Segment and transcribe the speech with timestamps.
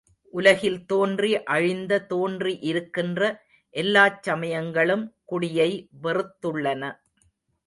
[0.33, 3.21] உலகில் தோன்றி அழிந்த, தோன்றி இருக்கின்ற
[3.75, 5.69] எல்லாச் சமயங்களும் குடியை
[6.03, 6.83] வெறுத்துள்ளன.